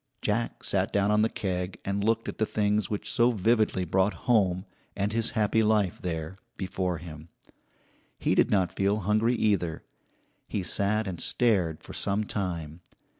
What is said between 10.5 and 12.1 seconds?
sat and stared for